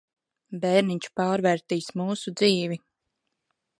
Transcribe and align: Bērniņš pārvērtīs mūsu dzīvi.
Bērniņš 0.63 1.11
pārvērtīs 1.21 1.91
mūsu 2.03 2.35
dzīvi. 2.41 2.83